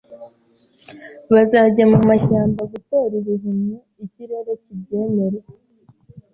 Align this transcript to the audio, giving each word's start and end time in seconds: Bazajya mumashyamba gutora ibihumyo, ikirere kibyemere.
Bazajya 1.33 1.83
mumashyamba 1.91 2.61
gutora 2.71 3.13
ibihumyo, 3.21 3.77
ikirere 4.05 4.51
kibyemere. 4.63 5.39